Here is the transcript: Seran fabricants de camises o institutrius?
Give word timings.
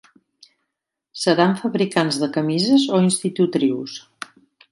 Seran 1.23 1.53
fabricants 1.59 2.17
de 2.23 2.31
camises 2.39 2.87
o 2.97 3.03
institutrius? 3.09 4.01